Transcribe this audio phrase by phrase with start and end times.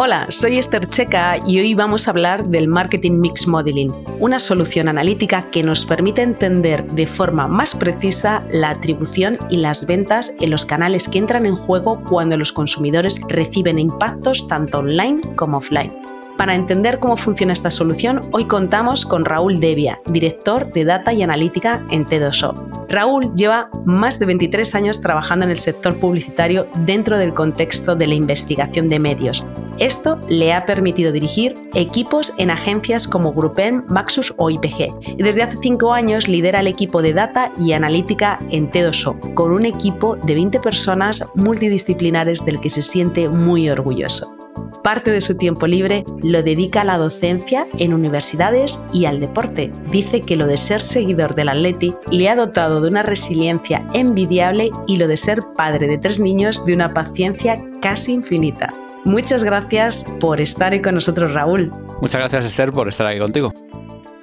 [0.00, 4.86] Hola, soy Esther Checa y hoy vamos a hablar del Marketing Mix Modeling, una solución
[4.86, 10.52] analítica que nos permite entender de forma más precisa la atribución y las ventas en
[10.52, 16.17] los canales que entran en juego cuando los consumidores reciben impactos tanto online como offline.
[16.38, 21.22] Para entender cómo funciona esta solución, hoy contamos con Raúl Devia, director de Data y
[21.22, 22.86] Analítica en T2O.
[22.88, 28.06] Raúl lleva más de 23 años trabajando en el sector publicitario dentro del contexto de
[28.06, 29.44] la investigación de medios.
[29.78, 35.16] Esto le ha permitido dirigir equipos en agencias como Grupen, Maxus o IPG.
[35.18, 39.50] Y desde hace 5 años lidera el equipo de Data y Analítica en T2O, con
[39.50, 44.38] un equipo de 20 personas multidisciplinares del que se siente muy orgulloso
[44.82, 49.72] parte de su tiempo libre lo dedica a la docencia en universidades y al deporte.
[49.90, 54.70] Dice que lo de ser seguidor del Atleti le ha dotado de una resiliencia envidiable
[54.86, 58.72] y lo de ser padre de tres niños de una paciencia casi infinita.
[59.04, 61.70] Muchas gracias por estar ahí con nosotros, Raúl.
[62.00, 63.52] Muchas gracias, Esther, por estar aquí contigo.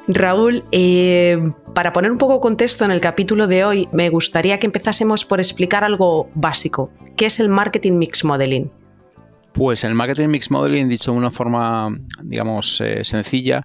[0.08, 4.68] Raúl, eh, para poner un poco contexto en el capítulo de hoy, me gustaría que
[4.68, 6.92] empezásemos por explicar algo básico.
[7.16, 8.70] ¿Qué es el Marketing Mix Modeling?
[9.56, 11.88] Pues el Marketing Mix Modeling, dicho de una forma,
[12.21, 13.64] digamos, eh, sencilla,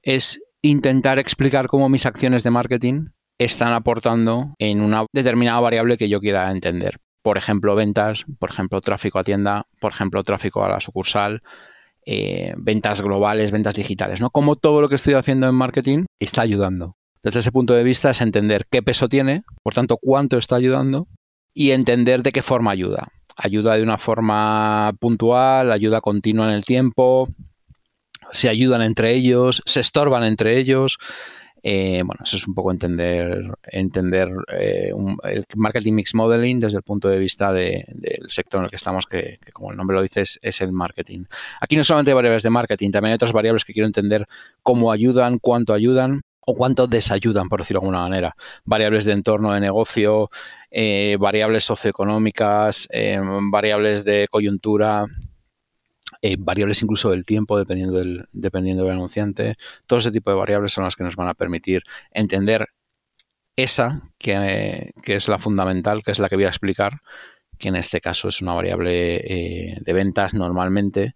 [0.00, 3.06] es intentar explicar cómo mis acciones de marketing
[3.38, 7.00] están aportando en una determinada variable que yo quiera entender.
[7.22, 11.42] Por ejemplo, ventas, por ejemplo, tráfico a tienda, por ejemplo, tráfico a la sucursal,
[12.06, 14.30] eh, ventas globales, ventas digitales, ¿no?
[14.30, 16.94] Cómo todo lo que estoy haciendo en marketing está ayudando.
[17.20, 21.08] Desde ese punto de vista es entender qué peso tiene, por tanto, cuánto está ayudando
[21.52, 23.08] y entender de qué forma ayuda
[23.42, 27.28] ayuda de una forma puntual, ayuda continua en el tiempo,
[28.30, 30.98] se ayudan entre ellos, se estorban entre ellos.
[31.64, 34.92] Eh, bueno, eso es un poco entender, entender eh,
[35.24, 37.84] el marketing mix modeling desde el punto de vista del
[38.26, 41.24] sector en el que estamos, que, como el nombre lo dice, es, el marketing.
[41.60, 44.26] Aquí no solamente hay variables de marketing, también hay otras variables que quiero entender
[44.62, 48.36] cómo ayudan, cuánto ayudan o cuánto desayudan, por decirlo de alguna manera.
[48.64, 50.30] Variables de entorno de negocio,
[50.70, 53.20] eh, variables socioeconómicas, eh,
[53.50, 55.06] variables de coyuntura,
[56.20, 59.56] eh, variables incluso del tiempo, dependiendo del, dependiendo del anunciante.
[59.86, 62.68] Todo ese tipo de variables son las que nos van a permitir entender
[63.56, 67.02] esa, que, que es la fundamental, que es la que voy a explicar,
[67.58, 71.14] que en este caso es una variable de ventas normalmente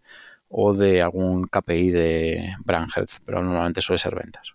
[0.48, 4.54] o de algún KPI de brand health, pero normalmente suele ser ventas.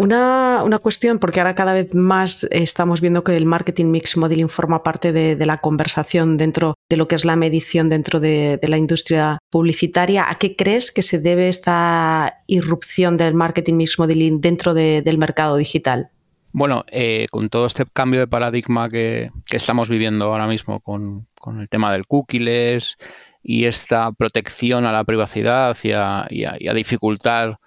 [0.00, 4.82] Una, cuestión, porque ahora cada vez más estamos viendo que el marketing mix modeling forma
[4.82, 9.38] parte de, la conversación dentro de lo que es la medición dentro de, la industria
[9.50, 10.30] publicitaria.
[10.30, 15.58] ¿A qué crees que se debe esta irrupción del marketing mix modeling dentro del mercado
[15.58, 16.08] digital?
[16.52, 21.28] Bueno, eh, con todo este cambio de paradigma que, estamos viviendo ahora mismo con,
[21.58, 22.96] el tema del cookies
[23.42, 27.58] y esta protección a la privacidad y a dificultar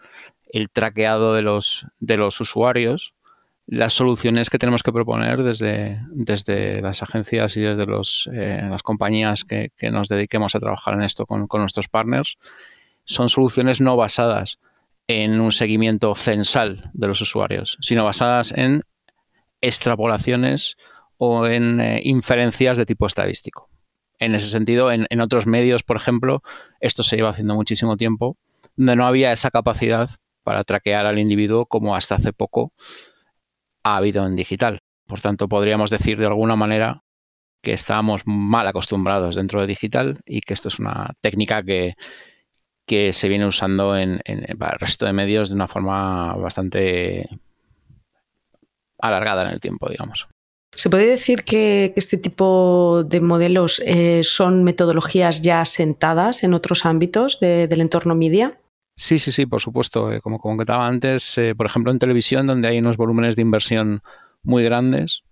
[0.54, 3.16] el traqueado de los, de los usuarios,
[3.66, 8.84] las soluciones que tenemos que proponer desde, desde las agencias y desde los, eh, las
[8.84, 12.38] compañías que, nos dediquemos a trabajar en esto con, nuestros partners
[13.04, 14.60] son soluciones no basadas
[15.08, 18.82] en un seguimiento censal de los usuarios, sino basadas en
[19.60, 20.78] extrapolaciones
[21.18, 23.70] o en eh, inferencias de tipo estadístico.
[24.20, 26.44] En ese sentido, en, en, otros medios, por ejemplo,
[26.80, 28.38] esto se lleva haciendo muchísimo tiempo,
[28.76, 30.10] donde no había esa capacidad
[30.44, 32.74] para traquear al individuo como hasta hace poco
[33.84, 34.80] ha habido en digital.
[35.08, 37.02] Por tanto, podríamos decir de alguna manera
[37.62, 41.94] que estamos mal acostumbrados dentro de digital y que esto es una técnica que,
[42.86, 47.30] que se viene usando en, el resto de medios de una forma bastante
[49.00, 50.28] alargada en el tiempo, digamos.
[50.76, 56.86] ¿Se puede decir que, este tipo de modelos eh, son metodologías ya sentadas en otros
[56.86, 58.60] ámbitos del entorno media?
[58.96, 60.12] Sí, sí, sí, por supuesto.
[60.12, 64.02] Eh, como comentaba antes, eh, por ejemplo, en televisión, donde hay unos volúmenes de inversión
[64.44, 65.24] muy grandes,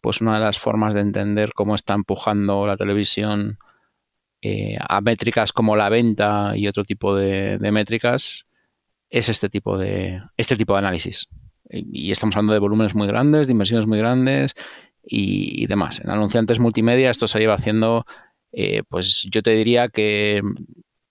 [0.00, 3.58] pues una de las formas de entender cómo está empujando la televisión
[4.42, 8.46] eh, a métricas como la venta y otro tipo de, métricas
[9.10, 11.28] es este tipo de, este tipo de análisis.
[11.70, 14.54] Y, estamos hablando de volúmenes muy grandes, de inversiones muy grandes
[15.02, 16.00] y, demás.
[16.00, 18.06] En anunciantes multimedia esto se lleva haciendo,
[18.88, 20.42] pues yo te diría que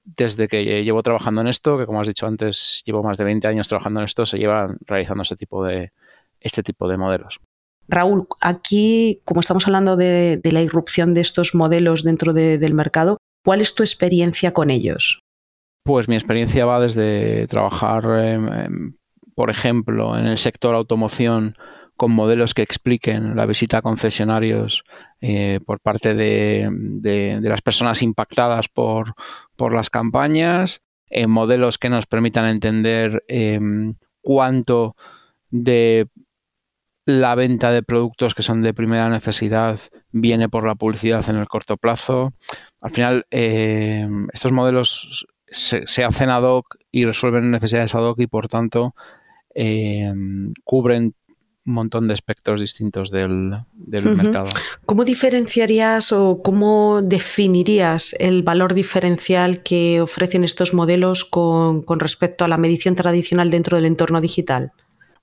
[0.06, 3.48] desde que llevo trabajando en esto, que como has dicho antes, llevo más de 20
[3.48, 5.92] años trabajando en esto, se lleva realizando este tipo de,
[6.40, 7.40] este tipo de modelos.
[7.88, 13.62] Raúl, aquí, como estamos hablando de, la irrupción de estos modelos dentro del mercado, ¿cuál
[13.62, 15.22] es tu experiencia con ellos?
[15.84, 18.04] Pues mi experiencia va desde trabajar,
[19.36, 21.56] por ejemplo, en el sector automoción
[21.98, 24.84] con modelos que expliquen la visita a concesionarios
[25.22, 29.14] eh, por parte de, las personas impactadas por,
[29.72, 34.96] las campañas, en modelos que nos permitan entender em, cuánto
[35.50, 36.08] de
[37.06, 39.80] la venta de productos que son de primera necesidad
[40.12, 42.34] viene por la publicidad en el corto plazo.
[42.82, 48.28] Al final, eh, estos modelos se, hacen ad hoc y resuelven necesidades ad hoc y
[48.28, 48.96] por tanto
[49.54, 50.12] eh,
[50.64, 51.14] cubren
[51.66, 54.52] un montón de espectros distintos del, mercado.
[54.86, 62.48] ¿Cómo diferenciarías o cómo definirías el valor diferencial que ofrecen estos modelos con, respecto a
[62.48, 64.74] la medición tradicional dentro del entorno digital?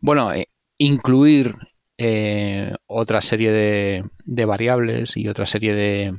[0.01, 0.49] Bueno, eh,
[0.79, 1.55] incluir
[1.97, 6.17] eh, otra serie de, variables y otra serie de,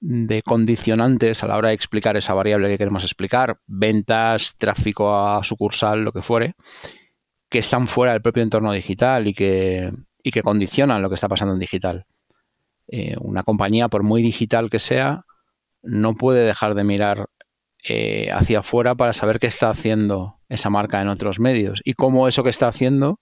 [0.00, 5.42] de condicionantes a la hora de explicar esa variable que queremos explicar, ventas, tráfico a
[5.42, 6.54] sucursal, lo que fuere,
[7.48, 9.92] que están fuera del propio entorno digital y que,
[10.22, 12.06] que condicionan lo que está pasando en digital.
[12.88, 15.24] Eh, una compañía, por muy digital que sea,
[15.82, 17.28] no puede dejar de mirar
[17.88, 22.28] eh, hacia afuera para saber qué está haciendo esa marca en otros medios y cómo
[22.28, 23.20] eso que está haciendo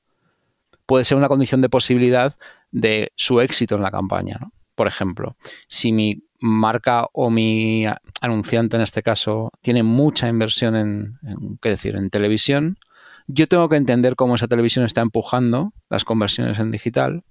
[0.86, 2.34] puede ser una condición de posibilidad
[2.70, 4.38] de su éxito en la campaña.
[4.74, 5.32] Por ejemplo,
[5.68, 7.86] si mi marca o mi
[8.20, 11.18] anunciante en este caso tiene mucha inversión en,
[11.60, 12.78] ¿qué decir?, en televisión,
[13.26, 17.24] yo tengo que entender cómo esa televisión está empujando las conversiones en digital.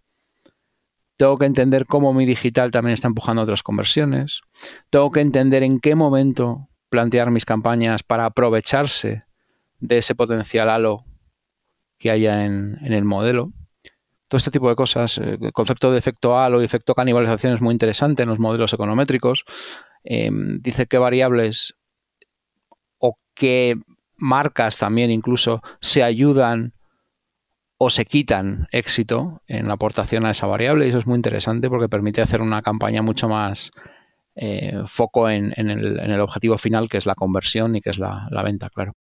[1.18, 4.42] Tengo que entender cómo mi digital también está empujando otras conversiones.
[4.90, 9.24] Tengo que entender en qué momento plantear mis campañas para aprovecharse
[9.80, 11.06] de ese potencial halo
[11.98, 13.52] que haya en, el modelo.
[14.28, 15.18] Todo este tipo de cosas.
[15.18, 18.74] Eh, el concepto de efecto halo y efecto canibalización es muy interesante en los modelos
[18.74, 19.46] econométricos.
[20.04, 21.76] Em, dice qué variables
[22.98, 23.76] o qué
[24.18, 26.74] marcas también incluso se ayudan
[27.78, 31.70] o se quitan éxito en la aportación a esa variable y eso es muy interesante
[31.70, 33.72] porque permite hacer una campaña mucho más
[34.36, 38.70] eh, foco en, el, objetivo final que es la conversión y que es la venta,
[38.70, 38.94] claro.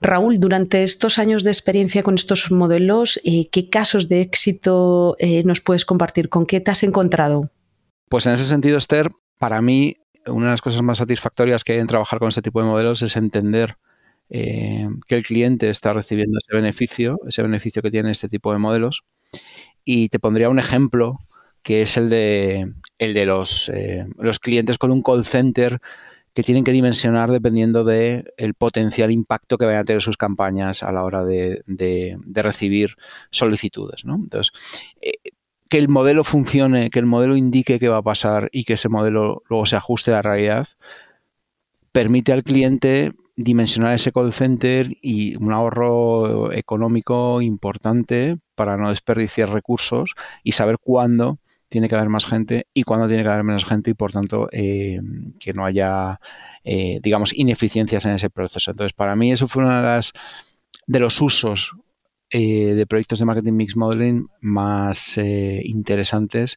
[0.00, 5.42] Raúl, durante estos años de experiencia con estos modelos, eh, ¿qué casos de éxito eh,
[5.44, 6.28] nos puedes compartir?
[6.28, 7.50] ¿Con qué te has encontrado?
[8.08, 9.08] Pues en ese sentido, Esther,
[9.38, 9.96] para mí
[10.26, 13.00] una de las cosas más satisfactorias que hay en trabajar con este tipo de modelos
[13.02, 13.76] es entender
[14.30, 18.58] eh, que el cliente está recibiendo ese beneficio, ese beneficio que tiene este tipo de
[18.58, 19.04] modelos.
[19.84, 21.18] Y te pondría un ejemplo
[21.62, 23.70] que es el de, el de los,
[24.18, 25.80] los clientes con un call center
[26.36, 30.82] que tienen que dimensionar dependiendo del el potencial impacto que vayan a tener sus campañas
[30.82, 31.62] a la hora de,
[32.34, 32.96] recibir
[33.30, 34.02] solicitudes.
[34.04, 34.52] Entonces,
[35.00, 35.14] eh,
[35.70, 38.90] que el modelo funcione, que el modelo indique qué va a pasar y que ese
[38.90, 40.68] modelo luego se ajuste a la realidad,
[41.90, 49.50] permite al cliente dimensionar ese call center y un ahorro económico importante para no desperdiciar
[49.50, 51.38] recursos y saber cuándo
[51.68, 54.48] tiene que haber más gente y cuándo tiene que haber menos gente y por tanto
[54.52, 55.00] eh,
[55.38, 56.18] que no haya,
[56.64, 58.70] eh, digamos, ineficiencias en ese proceso.
[58.70, 60.12] Entonces, para mí eso fue uno de, las,
[60.86, 61.72] de los usos
[62.30, 66.56] eh, de proyectos de marketing mix modeling más interesantes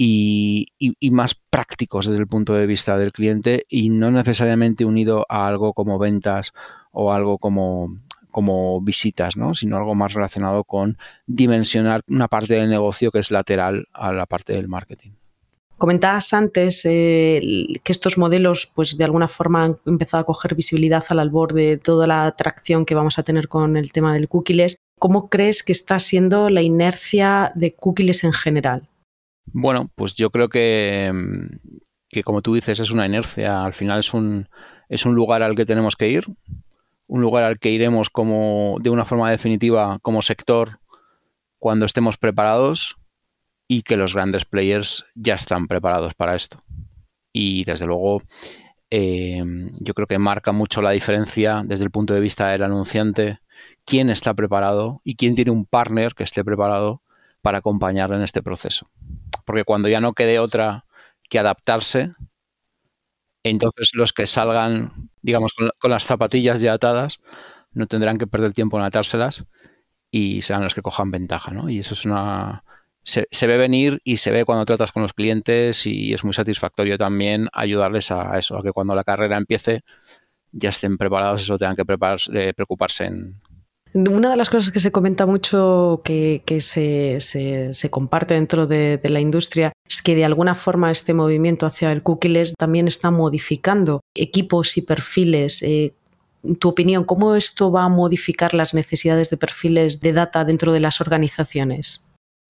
[0.00, 5.48] y, más prácticos desde el punto de vista del cliente y no necesariamente unido a
[5.48, 6.52] algo como ventas
[6.92, 7.98] o algo como,
[8.30, 9.56] como visitas, ¿no?
[9.56, 14.26] sino algo más relacionado con dimensionar una parte del negocio que es lateral a la
[14.26, 15.10] parte del marketing.
[15.78, 17.40] Comentabas antes eh,
[17.82, 21.76] que estos modelos, pues de alguna forma han empezado a coger visibilidad al albor de
[21.76, 24.76] toda la atracción que vamos a tener con el tema del cookies.
[24.98, 28.88] ¿Cómo crees que está siendo la inercia de cookies en general?
[29.52, 31.12] Bueno, pues yo creo que,
[32.08, 33.64] que como tú dices, es una inercia.
[33.64, 34.48] Al final es un,
[34.88, 36.26] es un lugar al que tenemos que ir
[37.08, 40.78] un lugar al que iremos como de una forma definitiva como sector
[41.58, 42.96] cuando estemos preparados
[43.66, 46.62] y que los grandes players ya están preparados para esto.
[47.32, 48.22] Y desde luego
[48.90, 49.42] eh,
[49.80, 53.38] yo creo que marca mucho la diferencia desde el punto de vista del anunciante
[53.84, 57.02] quién está preparado y quién tiene un partner que esté preparado
[57.48, 58.90] para acompañarle en este proceso.
[59.46, 60.84] Porque cuando ya no quede otra
[61.30, 62.12] que adaptarse,
[63.42, 67.20] entonces los que salgan, digamos, con, las zapatillas ya atadas,
[67.72, 69.44] no tendrán que perder tiempo en atárselas
[70.10, 71.70] y serán los que cojan ventaja, ¿no?
[71.70, 72.64] Y eso es una...
[73.02, 76.98] Se, ve venir y se ve cuando tratas con los clientes y es muy satisfactorio
[76.98, 79.84] también ayudarles a eso, a que cuando la carrera empiece
[80.52, 83.40] ya estén preparados, eso tengan que prepararse, preocuparse en,
[83.94, 89.72] una de las cosas que se comenta mucho, que, se, comparte dentro de, la industria,
[89.88, 94.82] es que de alguna forma este movimiento hacia el cookieless también está modificando equipos y
[94.82, 95.62] perfiles.
[95.62, 95.94] Eh,
[96.58, 100.80] tu opinión, ¿cómo esto va a modificar las necesidades de perfiles de data dentro de
[100.80, 102.07] las organizaciones?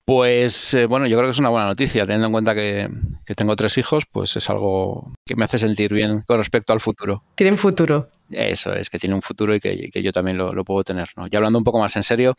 [0.08, 2.88] Pues eh, bueno, yo creo que es una buena noticia, teniendo en cuenta que,
[3.36, 7.24] tengo tres hijos, pues es algo que me hace sentir bien con respecto al futuro.
[7.34, 8.08] Tienen futuro.
[8.30, 11.10] Eso es, que tiene un futuro y que, yo también lo, puedo tener.
[11.14, 11.26] ¿no?
[11.30, 12.36] Y hablando un poco más en serio,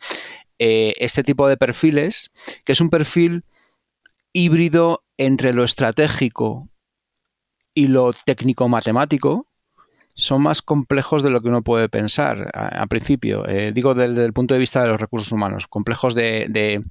[0.58, 2.32] eh, este tipo de perfiles,
[2.64, 3.44] que es un perfil
[4.32, 6.68] híbrido entre lo estratégico
[7.72, 9.46] y lo técnico-matemático,
[10.14, 13.46] son más complejos de lo que uno puede pensar a, principio.
[13.48, 16.84] Eh, digo desde el punto de vista de los recursos humanos, complejos de,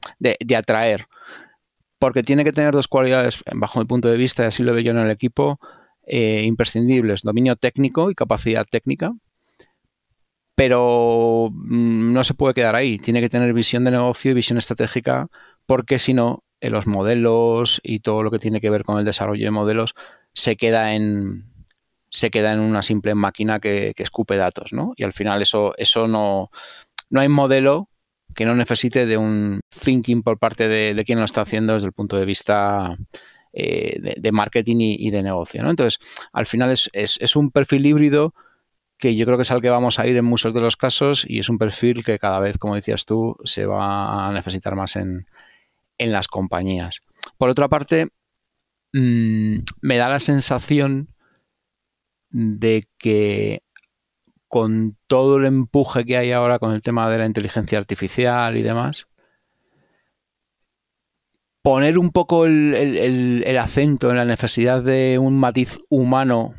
[0.58, 1.08] atraer.
[2.00, 4.82] Porque tiene que tener dos cualidades, bajo mi punto de vista, y así lo veo
[4.82, 5.60] yo en el equipo,
[6.08, 7.22] eh, imprescindibles.
[7.24, 9.14] Dominio técnico y capacidad técnica.
[10.56, 12.98] Pero mm, no se puede quedar ahí.
[13.00, 15.28] Tiene que tener visión de negocio y visión estratégica,
[15.66, 19.06] porque si no, en los modelos y todo lo que tiene que ver con el
[19.06, 19.96] desarrollo de modelos
[20.34, 21.46] se queda en,
[22.10, 24.94] se queda en una simple máquina que, escupe datos, ¿no?
[24.96, 26.50] Y al final eso, eso no,
[27.10, 27.90] no hay modelo
[28.36, 31.94] que no necesite de un thinking por parte de, quien lo está haciendo desde el
[31.94, 32.96] punto de vista
[33.54, 35.70] eh, de, marketing y, de negocio, ¿no?
[35.70, 36.00] Entonces,
[36.34, 38.34] al final es, es, un perfil híbrido
[38.98, 41.26] que yo creo que es al que vamos a ir en muchos de los casos
[41.28, 44.96] y es un perfil que cada vez, como decías tú, se va a necesitar más
[44.96, 45.26] en,
[45.98, 47.02] en las compañías.
[47.38, 48.08] Por otra parte,
[48.94, 51.10] mm, me da la sensación
[52.30, 53.64] de que
[54.48, 58.64] con todo el empuje que hay ahora con el tema de la inteligencia artificial y
[58.64, 59.08] demás,
[61.62, 66.56] poner un poco el, acento en la necesidad de un matiz humano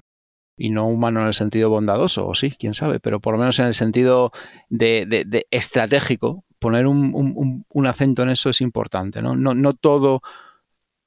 [0.56, 3.58] y no humano en el sentido bondadoso, o sí, quién sabe, pero por lo menos
[3.58, 4.30] en el sentido
[4.68, 9.22] de, estratégico, poner un, acento en eso es importante.
[9.22, 9.34] ¿no?
[9.34, 10.20] No, no todo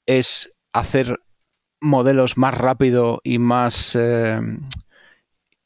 [0.06, 1.20] es hacer
[1.84, 4.40] modelos más rápido y más eh,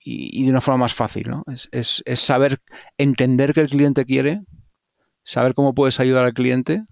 [0.03, 1.43] y, de una forma más fácil, ¿no?
[1.47, 2.59] Es, saber
[2.97, 4.41] entender qué el cliente quiere,
[5.23, 6.83] saber cómo puedes ayudar al cliente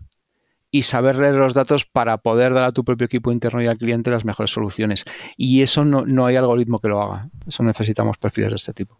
[0.69, 3.77] y saber leer los datos para poder dar a tu propio equipo interno y al
[3.77, 5.05] cliente las mejores soluciones.
[5.37, 7.29] Y eso no, hay algoritmo que lo haga.
[7.47, 8.97] Eso necesitamos perfiles de este tipo.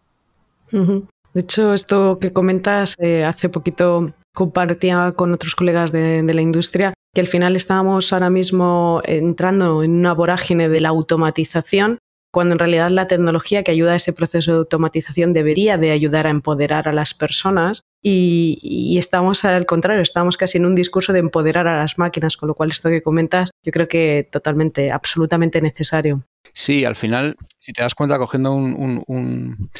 [0.70, 6.92] De hecho, esto que comentas, eh, hace poquito compartía con otros colegas de, la industria
[7.14, 11.98] que al final estábamos ahora mismo entrando en una vorágine de la automatización
[12.30, 16.26] cuando en realidad la tecnología que ayuda a ese proceso de automatización debería de ayudar
[16.26, 21.20] a empoderar a las personas y, estamos al contrario, estamos casi en un discurso de
[21.20, 25.62] empoderar a las máquinas, con lo cual esto que comentas yo creo que totalmente, absolutamente
[25.62, 26.24] necesario.
[26.52, 29.70] Sí, al final, si te das cuenta, cogiendo un, un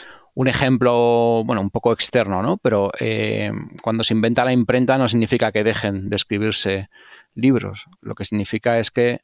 [0.48, 2.58] ejemplo, bueno, un poco externo, ¿no?
[2.58, 3.50] Pero eh,
[3.82, 6.90] cuando se inventa la imprenta no significa que dejen de escribirse
[7.34, 7.86] libros.
[8.02, 9.22] Lo que significa es que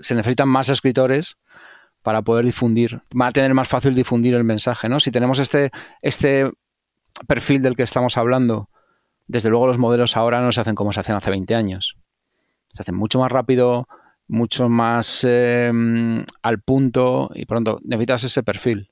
[0.00, 1.36] se necesitan más escritores
[2.02, 3.02] para poder difundir.
[3.20, 4.98] Va a tener más fácil difundir el mensaje, ¿no?
[4.98, 6.50] Si tenemos este, este
[7.26, 8.70] perfil del que estamos hablando,
[9.26, 11.98] desde luego los modelos ahora no se hacen como se hacen hace 20 años.
[12.72, 13.88] Se hacen mucho más rápido,
[14.28, 15.70] mucho más eh,
[16.42, 18.90] al punto y pronto necesitas ese perfil.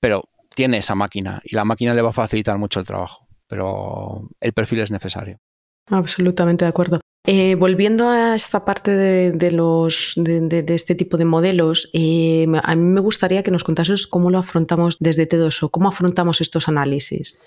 [0.00, 0.28] Pero
[0.60, 4.52] tiene esa máquina y la máquina le va a facilitar mucho el trabajo, pero el
[4.52, 5.38] perfil es necesario.
[5.86, 7.00] Absolutamente de acuerdo.
[7.26, 12.82] Eh, volviendo a esta parte de, los, de, este tipo de modelos, eh, a mí
[12.82, 17.40] me gustaría que nos contases cómo lo afrontamos desde T2O, cómo afrontamos estos análisis.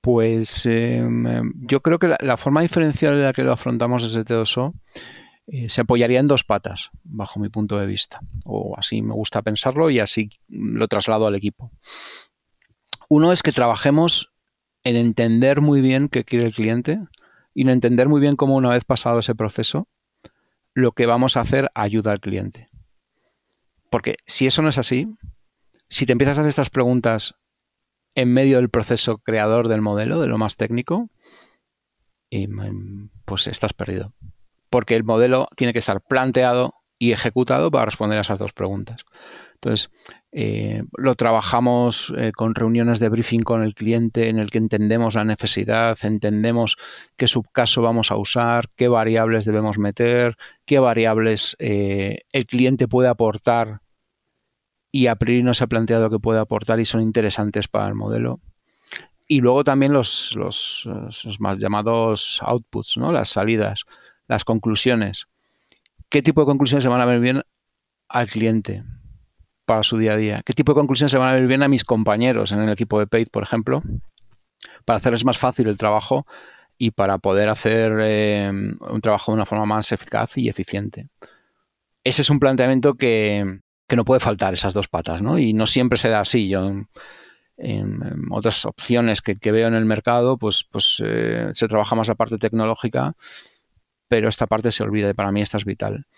[0.00, 4.74] Pues em, yo creo que la, forma diferencial de la que lo afrontamos desde T2O
[5.48, 8.20] eh, se apoyaría en dos patas, bajo mi punto de vista.
[8.44, 11.72] O así me gusta pensarlo y así lo traslado al equipo.
[13.12, 14.30] Uno es que trabajemos
[14.84, 17.00] en entender muy bien qué quiere el cliente
[17.52, 19.88] y en entender muy bien cómo una vez pasado ese proceso,
[20.74, 22.68] lo que vamos a hacer ayuda al cliente.
[23.90, 25.08] Porque si eso no es así,
[25.88, 27.34] si te empiezas a hacer estas preguntas
[28.14, 31.10] en medio del proceso creador del modelo, de lo más técnico,
[32.30, 34.14] mm, pues estás perdido.
[34.70, 39.04] Porque el modelo tiene que estar planteado y ejecutado para responder a esas dos preguntas.
[39.54, 39.90] Entonces,
[40.32, 45.16] Eh, lo trabajamos eh, con reuniones de briefing con el cliente en el que entendemos
[45.16, 46.76] la necesidad, entendemos
[47.16, 53.08] qué subcaso vamos a usar, qué variables debemos meter, qué variables eh, el cliente puede
[53.08, 53.80] aportar
[54.92, 57.94] y a priori no se ha planteado que puede aportar y son interesantes para el
[57.96, 58.40] modelo.
[59.26, 60.88] Y luego también los, los,
[61.24, 63.10] los más llamados outputs, ¿no?
[63.12, 63.84] las salidas,
[64.28, 65.26] las conclusiones.
[66.08, 67.42] ¿Qué tipo de conclusiones se van a ver bien
[68.08, 68.84] al cliente?
[69.70, 70.42] Para su día a día?
[70.44, 72.98] ¿Qué tipo de conclusiones se van a ver bien a mis compañeros en el equipo
[72.98, 73.80] de Paid, por ejemplo?
[74.84, 76.26] Para hacerles más fácil el trabajo
[76.76, 81.06] y para poder hacer eh, un trabajo de una forma más eficaz y eficiente.
[82.02, 83.60] Ese es un planteamiento que,
[83.94, 85.38] no puede faltar, esas dos patas, ¿no?
[85.38, 86.48] Y no siempre se da así.
[86.48, 86.68] Yo
[87.56, 92.16] en, otras opciones que, veo en el mercado, pues, pues eh, se trabaja más la
[92.16, 93.14] parte tecnológica,
[94.08, 96.08] pero esta parte se olvida y para mí esta es vital.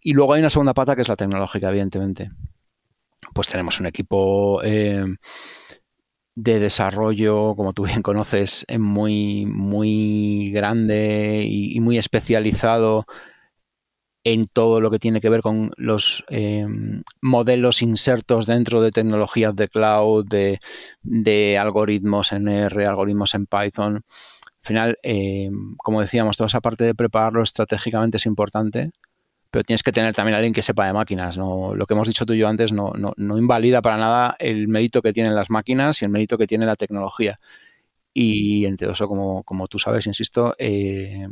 [0.00, 2.30] Y luego hay una segunda pata que es la tecnológica, evidentemente
[3.32, 5.04] pues tenemos un equipo eh,
[6.34, 13.06] de desarrollo, como tú bien conoces, eh, muy, muy grande y, muy especializado
[14.24, 16.64] en todo lo que tiene que ver con los eh,
[17.20, 20.26] modelos insertos dentro de tecnologías de cloud,
[21.02, 23.96] de, algoritmos en R, algoritmos en Python.
[23.96, 24.98] Al final,
[25.78, 28.92] como decíamos, toda esa parte de prepararlo estratégicamente es importante
[29.52, 31.36] pero tienes que tener también a alguien que sepa de máquinas.
[31.36, 31.74] ¿no?
[31.74, 35.02] Lo que hemos dicho tú y yo antes no, no, invalida para nada el mérito
[35.02, 37.38] que tienen las máquinas y el mérito que tiene la tecnología.
[38.14, 41.28] Y entre eso, como, como tú sabes, insisto, eh,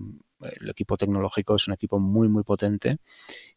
[0.60, 2.98] el equipo tecnológico es un equipo muy, muy potente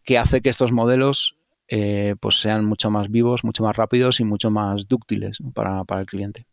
[0.01, 1.35] que hace que estos modelos
[1.67, 6.01] eh, pues sean mucho más vivos, mucho más rápidos y mucho más dúctiles para, para,
[6.01, 6.45] el cliente.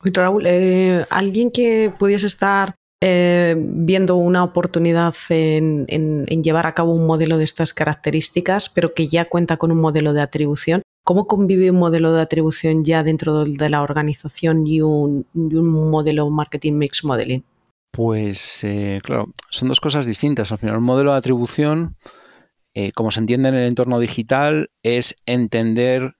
[0.00, 5.86] Raúl, eh, alguien que pudiese estar eh, viendo una oportunidad en,
[6.26, 10.12] llevar a cabo un modelo de estas características, pero que ya cuenta con un modelo
[10.12, 10.82] de atribución.
[11.04, 16.72] ¿Cómo convive un modelo de atribución ya dentro de la organización y un, modelo marketing
[16.72, 17.44] mix modeling?
[17.92, 20.50] Pues eh, claro, son dos cosas distintas.
[20.50, 21.96] Al final, un modelo de atribución,
[22.74, 26.16] eh, como se entiende en el entorno digital, es entender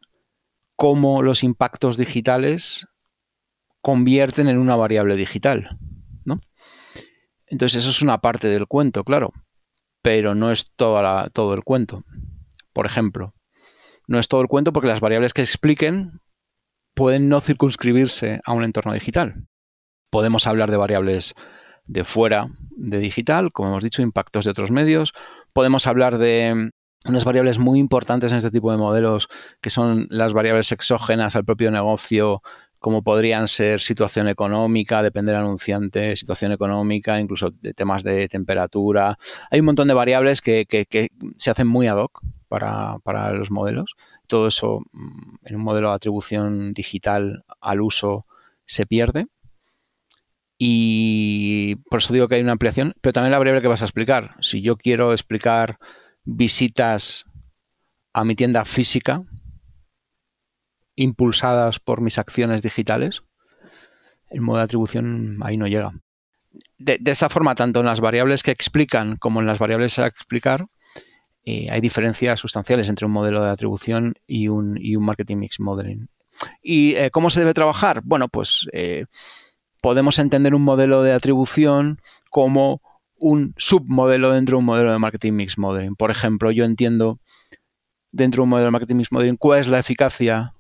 [0.77, 2.87] cómo los impactos digitales
[3.83, 5.77] convierten en una variable digital.
[7.51, 9.33] Entonces eso es una parte del cuento, claro,
[10.03, 12.05] pero no es toda todo el cuento.
[12.73, 13.35] Por ejemplo,
[14.07, 16.21] no es todo el cuento porque las variables que expliquen
[16.95, 19.47] pueden no circunscribirse a un entorno digital.
[20.11, 21.35] Podemos hablar de variables
[21.85, 25.13] de fuera de digital, como hemos dicho, impactos de otros medios.
[25.53, 26.71] Podemos hablar de
[27.05, 29.29] unas variables muy importantes en este tipo de modelos,
[29.61, 32.43] que son las variables exógenas al propio negocio,
[32.79, 39.19] como podrían ser situación económica, depende del anunciante, situación económica, incluso de temas de temperatura.
[39.51, 40.67] Hay un montón de variables que,
[41.37, 43.97] se hacen muy ad hoc para, los modelos.
[44.27, 48.27] Todo eso mm, en un modelo de atribución digital al uso
[48.65, 49.27] se pierde.
[50.57, 53.85] Y por eso digo que hay una ampliación, pero también la variable que vas a
[53.85, 54.35] explicar.
[54.41, 55.79] Si yo quiero explicar
[56.25, 57.25] visitas
[58.13, 59.23] a mi tienda física,
[60.99, 63.23] impulsadas por mis acciones digitales,
[64.31, 65.93] el modo de atribución ahí no llega.
[66.77, 70.67] De, esta forma, tanto en las variables que explican como en las variables a explicar,
[71.45, 76.09] eh, hay diferencias sustanciales entre un modelo de atribución y un, marketing mix modeling.
[76.63, 78.03] ¿Y eh, cómo se debe trabajar?
[78.05, 79.07] Bueno, pues eh,
[79.81, 82.83] podemos entender un modelo de atribución como
[83.15, 85.95] un submodelo dentro de un modelo de marketing mix modeling.
[85.95, 87.21] Por ejemplo, yo entiendo
[88.11, 90.55] dentro de un modelo de marketing mix modeling cuál es la eficacia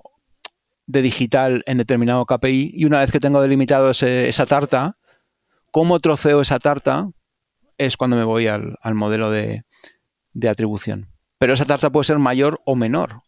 [0.88, 4.94] de digital en determinado KPI y una vez que tengo delimitado esa tarta,
[5.70, 7.11] cómo troceo esa tarta
[7.77, 9.64] es cuando me voy al, modelo de,
[10.48, 11.12] atribución.
[11.38, 13.20] Pero esa tarta puede ser mayor o menor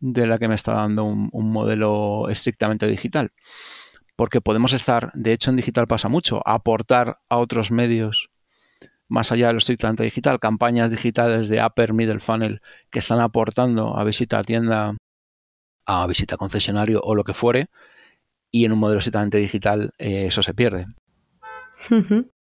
[0.00, 3.32] de la que me está dando un, modelo estrictamente digital.
[4.14, 8.28] Porque podemos estar, de hecho en digital pasa mucho, aportar a otros medios
[9.08, 13.96] más allá de lo estrictamente digital, campañas digitales de upper, middle funnel que están aportando
[13.96, 14.94] a visita a tienda
[15.88, 17.66] a visita concesionario o lo que fuere,
[18.52, 20.86] y en un modelo estrictamente digital eh, eso se pierde.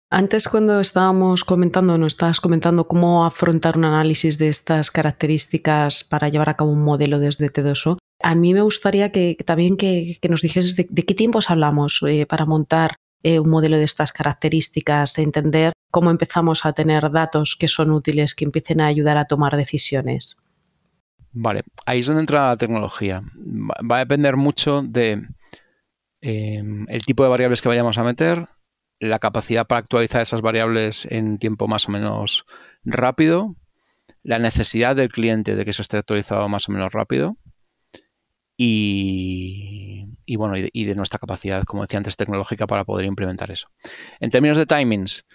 [0.09, 6.29] Antes cuando estábamos comentando, nos estabas comentando cómo afrontar un análisis de estas características para
[6.29, 7.97] llevar a cabo un modelo desde T2O.
[8.21, 12.45] A mí me gustaría que, también que, nos dijeses de, qué tiempos hablamos eh, para
[12.45, 17.91] montar eh, un modelo de estas características, entender cómo empezamos a tener datos que son
[17.91, 20.44] útiles, que empiecen a ayudar a tomar decisiones.
[21.37, 23.21] Vale, ahí es donde entra la tecnología.
[23.37, 25.27] Va a depender mucho de
[26.21, 28.47] em, el tipo de variables que vayamos a meter,
[29.01, 32.45] la capacidad para actualizar esas variables en tiempo más o menos
[32.85, 33.57] rápido,
[34.23, 37.35] la necesidad del cliente de que eso esté actualizado más o menos rápido
[38.57, 43.67] y, bueno, y de, nuestra capacidad, como decía antes, tecnológica para poder implementar eso.
[44.21, 45.25] En términos de timings,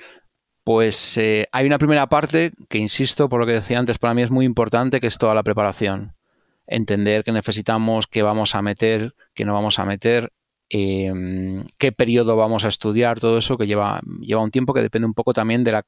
[0.64, 4.22] pues eh, hay una primera parte que, insisto, por lo que decía antes, para mí
[4.22, 6.14] es muy importante, que es toda la preparación.
[6.66, 10.32] Entender que necesitamos, qué vamos a meter, qué no vamos a meter,
[10.72, 15.04] Em, qué periodo vamos a estudiar, todo eso que lleva, lleva un tiempo que depende
[15.04, 15.84] un poco también de la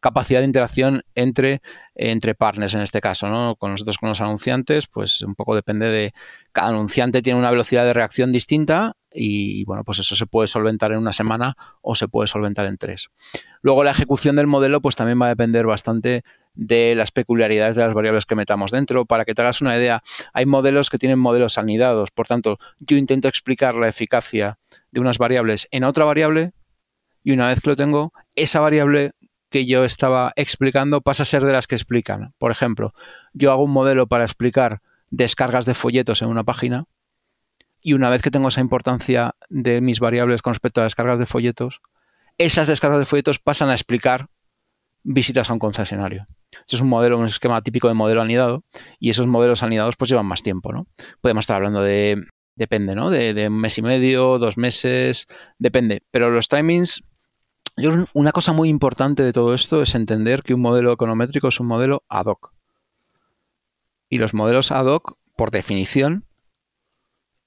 [0.00, 1.62] capacidad de interacción entre,
[1.94, 3.54] entre partners en este caso, ¿no?
[3.54, 6.12] Con nosotros, con los anunciantes, pues un poco depende de,
[6.50, 10.90] cada anunciante tiene una velocidad de reacción distinta y bueno, pues eso se puede solventar
[10.90, 13.10] en una semana o se puede solventar en tres.
[13.62, 16.24] Luego la ejecución del modelo pues también va a depender bastante
[16.56, 19.04] de las peculiaridades de las variables que metamos dentro.
[19.04, 22.10] Para que te hagas una idea, hay modelos que tienen modelos anidados.
[22.10, 24.58] Por tanto, yo intento explicar la eficacia
[24.90, 26.52] de unas variables en otra variable
[27.22, 29.12] y una vez que lo tengo, esa variable
[29.50, 32.34] que yo estaba explicando pasa a ser de las que explican.
[32.38, 32.94] Por ejemplo,
[33.32, 36.84] yo hago un modelo para explicar descargas de folletos en una página
[37.80, 41.26] y una vez que tengo esa importancia de mis variables con respecto a descargas de
[41.26, 41.80] folletos,
[42.38, 44.28] esas descargas de folletos pasan a explicar
[45.02, 46.26] visitas a un concesionario.
[46.66, 48.64] Eso es un modelo, un esquema típico de modelo anidado
[48.98, 50.86] y esos modelos anidados pues llevan más tiempo, ¿no?
[51.20, 52.22] Podemos estar hablando de,
[52.56, 53.10] depende, ¿no?
[53.10, 55.26] De, un mes y medio, dos meses,
[55.58, 56.02] depende.
[56.10, 57.04] Pero los timings,
[58.14, 61.66] una cosa muy importante de todo esto es entender que un modelo econométrico es un
[61.66, 62.52] modelo ad hoc.
[64.08, 66.24] Y los modelos ad hoc, por definición,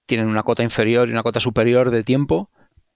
[0.05, 2.49] tienen una cota inferior y una cota superior de tiempo,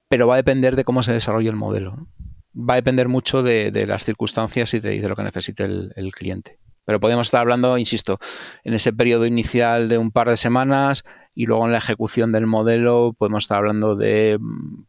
[0.10, 2.08] pero va a depender de cómo se desarrolle el modelo
[2.54, 6.60] va a depender mucho de, las circunstancias y de, lo que necesite el, cliente.
[6.86, 8.20] Pero podemos estar hablando, insisto,
[8.64, 12.46] en ese periodo inicial de un par de semanas y luego en la ejecución del
[12.46, 14.38] modelo podemos estar hablando de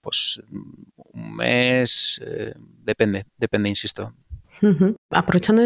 [0.00, 0.42] pues,
[0.96, 4.12] un mes, eh, depende, depende, insisto,
[5.10, 5.62] Aprovechando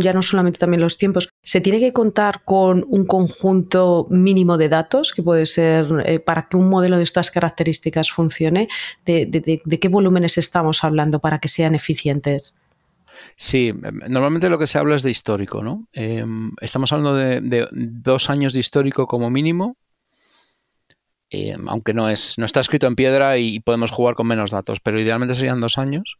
[0.00, 4.68] ya no solamente también los tiempos, ¿se tiene que contar con un conjunto mínimo de
[4.68, 8.68] datos que puede ser eh, para que un modelo de estas características funcione?
[9.04, 12.56] ¿De, qué volúmenes estamos hablando para que sean eficientes?
[13.36, 15.86] Sí, em, normalmente lo que se habla es de histórico, ¿no?
[15.92, 19.76] Em, estamos hablando de, dos años de histórico como mínimo,
[21.30, 24.78] em, aunque no, es, no está escrito en piedra y podemos jugar con menos datos,
[24.80, 26.18] pero idealmente serían dos años.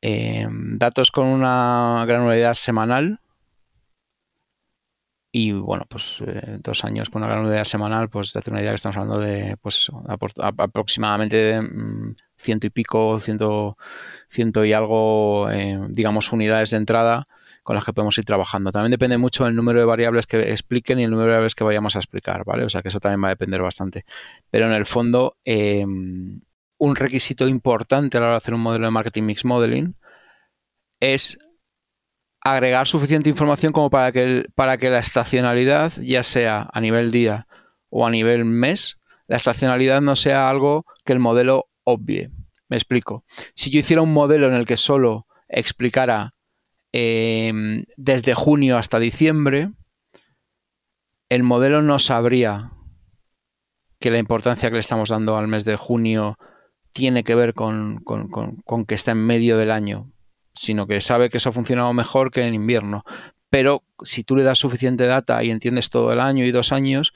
[0.00, 3.20] Em, datos con una granularidad semanal.
[5.32, 8.76] Y bueno, pues eh, dos años con una granularidad semanal, pues date una idea que
[8.76, 9.90] estamos hablando de pues
[10.58, 13.76] aproximadamente mm, ciento y pico, ciento,
[14.30, 17.28] ciento y algo, em, digamos, unidades de entrada
[17.62, 18.70] con las que podemos ir trabajando.
[18.72, 21.64] También depende mucho del número de variables que expliquen y el número de variables que
[21.64, 22.64] vayamos a explicar, ¿vale?
[22.64, 24.04] O sea que eso también va a depender bastante.
[24.50, 26.40] Pero en el fondo, em,
[26.78, 29.96] un requisito importante a la hora de hacer un modelo de marketing mix modeling
[31.00, 31.38] es
[32.40, 37.46] agregar suficiente información como para que, para que la estacionalidad, ya sea a nivel día
[37.90, 42.30] o a nivel mes, la estacionalidad no sea algo que el modelo obvie.
[42.68, 43.24] Me explico.
[43.54, 46.34] Si yo hiciera un modelo en el que solo explicara
[46.92, 49.70] em, desde junio hasta diciembre,
[51.28, 52.72] el modelo no sabría
[53.98, 56.38] que la importancia que le estamos dando al mes de junio
[56.96, 58.02] tiene que ver con,
[58.88, 60.10] que está en medio del año,
[60.54, 63.04] sino que sabe que eso ha funcionado mejor que en invierno.
[63.50, 67.12] Pero si tú le das suficiente data y entiendes todo el año y dos años,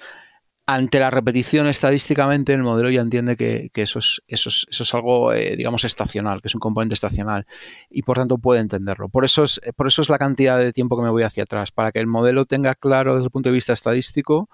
[0.67, 5.57] ante la repetición estadísticamente el modelo ya entiende que, eso, es, eso, es, algo, eh,
[5.57, 7.47] digamos, estacional, que es un componente estacional
[7.89, 9.09] y por tanto puede entenderlo.
[9.09, 11.73] Por eso, es, por eso es la cantidad de tiempo que me voy hacia atrás,
[11.73, 14.51] para que el modelo tenga claro desde el punto de vista estadístico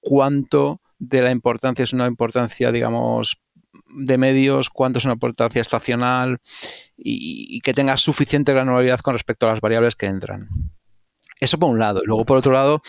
[0.00, 3.38] cuánto de la importancia es una importancia, digamos,
[3.96, 6.40] de medios, cuánto es una importancia estacional
[6.96, 10.48] y, que tenga suficiente granularidad con respecto a las variables que entran.
[11.40, 12.02] Eso por un lado.
[12.04, 12.82] Luego, por otro lado,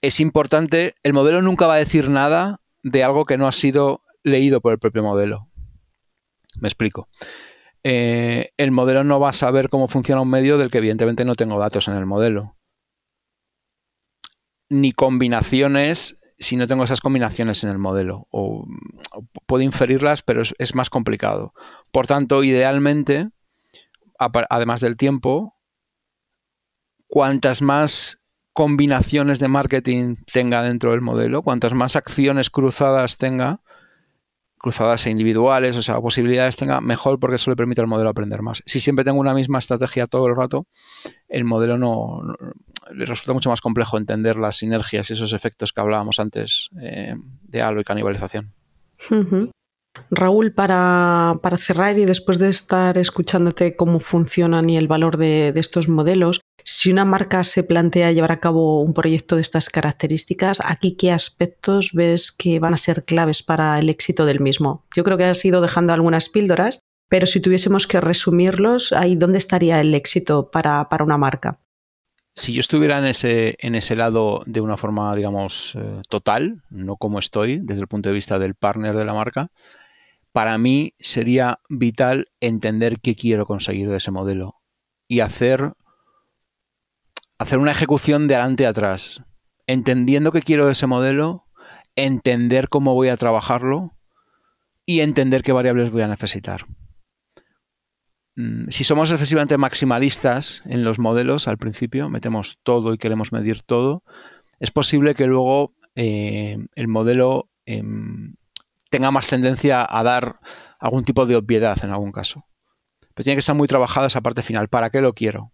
[0.00, 4.02] es importante, el modelo nunca va a decir nada de algo que no ha sido
[4.22, 5.48] leído por el propio modelo.
[6.60, 7.08] Me explico.
[7.82, 11.34] Eh, el modelo no va a saber cómo funciona un medio del que evidentemente no
[11.34, 12.56] tengo datos en el modelo.
[14.68, 18.26] Ni combinaciones si no tengo esas combinaciones en el modelo.
[18.30, 18.66] O,
[19.46, 21.52] puedo inferirlas, pero es, más complicado.
[21.92, 23.28] Por tanto, idealmente,
[24.18, 25.54] además del tiempo,
[27.06, 28.18] cuantas más
[28.54, 33.60] combinaciones de marketing tenga dentro del modelo, cuantas más acciones cruzadas tenga,
[34.58, 38.42] cruzadas e individuales, o sea, posibilidades tenga, mejor porque eso le permite al modelo aprender
[38.42, 38.62] más.
[38.66, 40.66] Si siempre tengo una misma estrategia todo el rato,
[41.28, 42.22] el modelo no,
[42.94, 47.62] resulta mucho más complejo entender las sinergias y esos efectos que hablábamos antes eh, de
[47.62, 48.52] halo y canibalización.
[50.10, 55.88] Raúl, para, cerrar y después de estar escuchándote cómo funcionan y el valor de, estos
[55.88, 60.96] modelos, si una marca se plantea llevar a cabo un proyecto de estas características, ¿aquí
[60.96, 64.84] qué aspectos ves que van a ser claves para el éxito del mismo?
[64.94, 69.38] Yo creo que has ido dejando algunas píldoras, pero si tuviésemos que resumirlos, ahí dónde
[69.38, 71.58] estaría el éxito para, una marca.
[72.32, 76.96] Si yo estuviera en ese, en ese lado de una forma, digamos, eh, total, no
[76.96, 79.50] como estoy desde el punto de vista del partner de la marca,
[80.32, 84.54] para mí sería vital entender qué quiero conseguir de ese modelo
[85.08, 85.72] y hacer,
[87.38, 89.24] hacer una ejecución de adelante a atrás,
[89.66, 91.46] entendiendo qué quiero de ese modelo,
[91.96, 93.96] entender cómo voy a trabajarlo
[94.86, 96.64] y entender qué variables voy a necesitar.
[98.36, 103.62] Mm, si somos excesivamente maximalistas en los modelos al principio, metemos todo y queremos medir
[103.62, 104.02] todo,
[104.60, 108.34] es posible que luego eh, el modelo em,
[108.90, 110.40] tenga más tendencia a dar
[110.78, 112.46] algún tipo de obviedad en algún caso.
[113.14, 114.68] Pero tiene que estar muy trabajada esa parte final.
[114.68, 115.52] ¿Para qué lo quiero?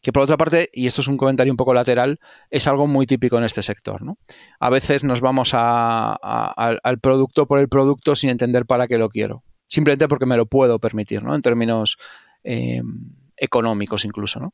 [0.00, 2.18] Que por otra parte, y esto es un comentario un poco lateral,
[2.50, 4.02] es algo muy típico en este sector.
[4.02, 4.16] ¿no?
[4.58, 9.44] A veces nos vamos al producto por el producto sin entender para qué lo quiero.
[9.72, 11.34] Simplemente porque me lo puedo permitir, ¿no?
[11.34, 11.96] En términos
[12.44, 14.52] em, económicos incluso, ¿no?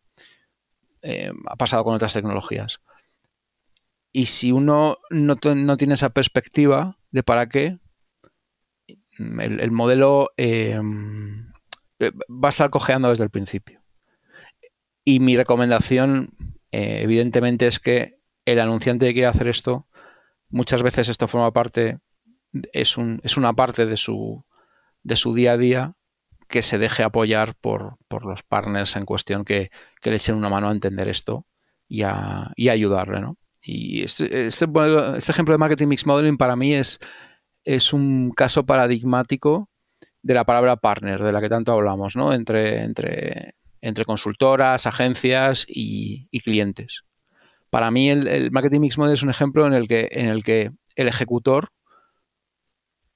[1.02, 2.81] Em, ha pasado con otras tecnologías.
[4.12, 7.81] Y si uno no, no tiene esa perspectiva de para qué,
[9.18, 10.78] el, modelo eh,
[12.00, 13.83] va a estar cojeando desde el principio.
[15.04, 16.31] Y mi recomendación,
[16.70, 19.88] eh, evidentemente, es que el anunciante que quiere hacer esto,
[20.48, 21.98] muchas veces esto forma parte,
[22.72, 24.44] es, un, es una parte de su,
[25.02, 25.94] de su día a día
[26.48, 29.70] que se deje apoyar por, los partners en cuestión que,
[30.02, 31.46] le echen una mano a entender esto
[31.87, 33.20] y a, y ayudarle.
[33.62, 34.66] Y este, este,
[35.16, 36.98] este, ejemplo de marketing mix modeling para mí es,
[37.64, 39.68] es un caso paradigmático
[40.22, 42.32] de la palabra partner, de la que tanto hablamos, ¿no?
[42.32, 47.02] Entre, entre, entre consultoras, agencias y, clientes.
[47.70, 50.70] Para mí el, marketing mix model es un ejemplo en el, que, en el que
[50.96, 51.70] el ejecutor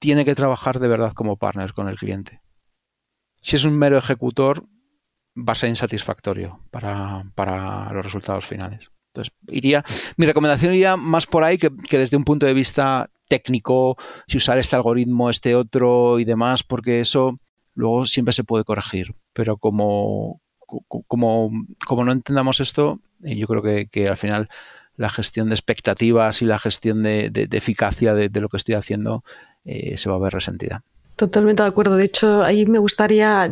[0.03, 2.41] tiene que trabajar de verdad como partner con el cliente.
[3.41, 4.65] Si es un mero ejecutor,
[5.37, 8.91] va a ser insatisfactorio para, para los resultados finales.
[9.07, 9.81] Entonces, iría,
[10.17, 13.95] mi recomendación iría más por ahí que, desde un punto de vista técnico,
[14.27, 17.39] si usar este algoritmo, este otro y demás, porque eso
[17.73, 19.15] luego siempre se puede corregir.
[19.31, 20.41] Pero como,
[21.07, 21.49] como,
[21.87, 24.49] como no entendamos esto, eh, yo creo que, al final
[24.97, 29.23] la gestión de expectativas y la gestión de, eficacia de, lo que estoy haciendo
[29.65, 30.83] eh, se va a ver resentida.
[31.15, 31.95] Totalmente de acuerdo.
[31.95, 33.49] De hecho, ahí me gustaría,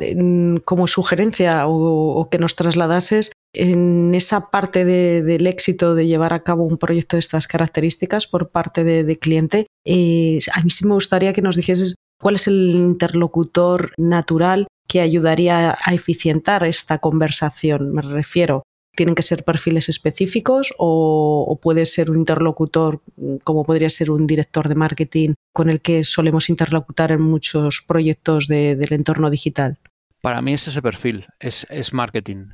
[0.65, 6.63] como sugerencia o, que nos trasladases, en esa parte del éxito de llevar a cabo
[6.63, 11.33] un proyecto de estas características por parte de, cliente, eh, a mí sí me gustaría
[11.33, 17.91] que nos dijeses cuál es el interlocutor natural que ayudaría a eficientar esta conversación.
[17.93, 18.63] Me refiero,
[19.01, 23.01] ¿tienen que ser perfiles específicos o, puede ser un interlocutor
[23.43, 28.47] como podría ser un director de marketing con el que solemos interlocutar en muchos proyectos
[28.47, 29.79] del entorno digital?
[30.21, 32.49] Para mí es ese perfil, es marketing.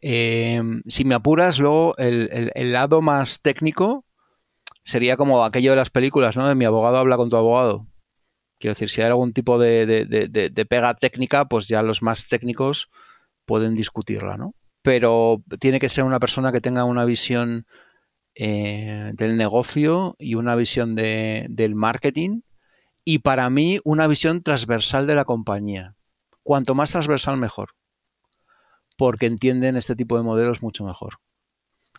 [0.00, 4.04] Eh, si me apuras, luego el, lado más técnico
[4.82, 6.48] sería como aquello de las películas, ¿no?
[6.48, 7.86] De mi abogado habla con tu abogado.
[8.58, 12.90] Quiero decir, si hay algún tipo de, pega técnica, pues ya los más técnicos
[13.44, 14.52] pueden discutirla, ¿no?
[14.86, 17.66] Pero tiene que ser una persona que tenga una visión
[18.36, 22.42] eh, del negocio y una visión del marketing
[23.04, 25.96] y para mí una visión transversal de la compañía.
[26.44, 27.70] Cuanto más transversal, mejor
[28.96, 31.18] porque entienden este tipo de modelos mucho mejor.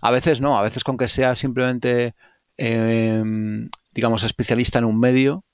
[0.01, 2.15] A veces no, a veces con que sea simplemente,
[2.57, 5.45] em, digamos, especialista en un medio,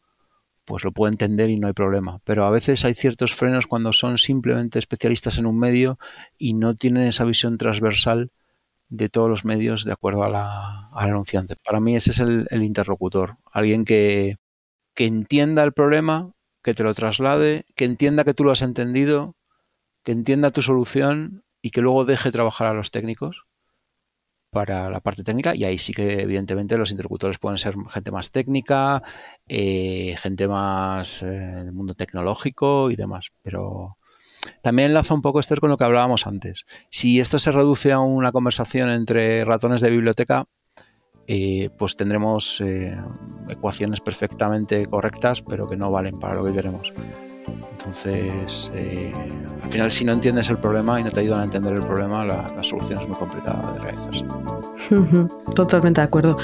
[0.65, 2.19] pues lo puede entender y no hay problema.
[2.23, 5.97] Pero a veces hay ciertos frenos cuando son simplemente especialistas en un medio
[6.37, 8.31] y no tienen esa visión transversal
[8.89, 11.55] de todos los medios de acuerdo a la, al anunciante.
[11.63, 14.35] Para mí ese es el, el interlocutor, alguien que,
[14.93, 19.35] que entienda el problema, que te lo traslade, que entienda que tú lo has entendido
[20.03, 23.45] que entienda tu solución y que luego deje trabajar a los técnicos
[24.53, 28.31] para la parte técnica y ahí sí que evidentemente los interlocutores pueden ser gente más
[28.31, 29.03] técnica,
[29.47, 33.97] eh, gente más eh, del mundo tecnológico y demás, pero
[34.61, 36.65] también enlaza un poco esto con lo que hablábamos antes.
[36.89, 40.45] Si esto se reduce a una conversación entre ratones de biblioteca,
[41.27, 42.61] eh, pues tendremos
[43.49, 46.93] ecuaciones perfectamente correctas, pero que no valen para lo que queremos.
[47.47, 49.11] Entonces, eh,
[49.61, 52.25] al final, si no entiendes el problema y no te ayudan a entender el problema,
[52.25, 54.25] la, solución es muy complicada de realizarse.
[55.55, 56.37] Totalmente de acuerdo.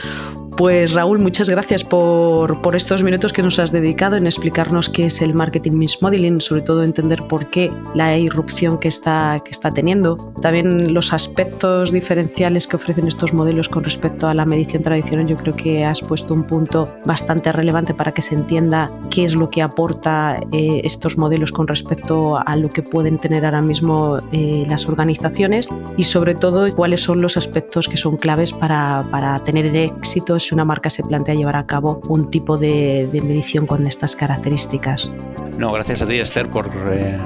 [0.59, 5.05] Pues Raúl, muchas gracias por, por, estos minutos que nos has dedicado en explicarnos qué
[5.05, 9.51] es el marketing mix modeling, sobre todo entender por qué la irrupción que está, que
[9.51, 10.17] está teniendo.
[10.41, 15.27] También los aspectos diferenciales que ofrecen estos modelos con respecto a la medición tradicional.
[15.27, 19.35] Yo creo que has puesto un punto bastante relevante para que se entienda qué es
[19.35, 24.17] lo que aporta eh, estos modelos con respecto a lo que pueden tener ahora mismo
[24.33, 29.39] eh, las organizaciones y sobre todo cuáles son los aspectos que son claves para, para
[29.39, 34.15] tener éxito una marca se plantea llevar a cabo un tipo de, medición con estas
[34.15, 35.11] características.
[35.57, 37.17] No, gracias a ti Esther por, eh,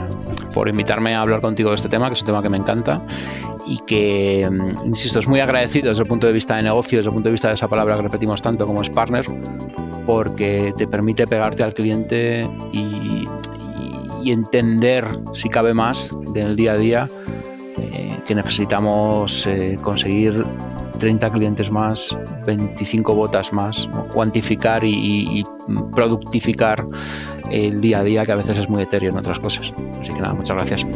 [0.53, 3.01] por invitarme a hablar contigo de este tema, que es un tema que me encanta
[3.65, 7.09] y que, mm, insisto, es muy agradecido desde el punto de vista de negocio, desde
[7.09, 9.25] el punto de vista de esa palabra que repetimos tanto como es partner,
[10.05, 13.27] porque te permite pegarte al cliente y,
[14.25, 17.09] entender, si cabe más, del día a día
[17.77, 20.45] eh, que necesitamos eh, conseguir
[21.03, 25.43] 30 clientes más, 25 botas más, cuantificar y,
[25.93, 26.87] productificar
[27.51, 29.73] el día a día que a veces es muy etéreo en otras cosas.
[29.99, 30.87] Así que nada, muchas gracias.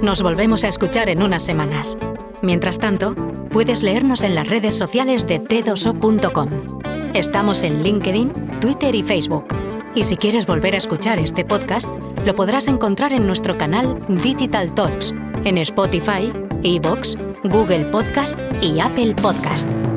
[0.00, 1.98] Nos volvemos a escuchar en unas semanas.
[2.42, 3.16] Mientras tanto,
[3.50, 6.50] puedes leernos en las redes sociales de t2o.com.
[7.14, 9.48] Estamos en LinkedIn, Twitter y Facebook.
[9.96, 11.88] Y si quieres volver a escuchar este podcast,
[12.24, 15.12] lo podrás encontrar en nuestro canal Digital Talks,
[15.44, 19.89] en Spotify, Evox, Google Podcast y Apple Podcast.